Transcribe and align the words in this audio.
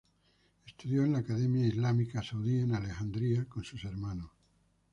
Estudió 0.65 1.05
en 1.05 1.13
la 1.13 1.19
Academia 1.19 1.67
Islámica 1.67 2.23
Saudí 2.23 2.57
en 2.61 2.73
Alexandria 2.73 3.45
con 3.47 3.63
su 3.63 3.77
hermanos. 3.87 4.31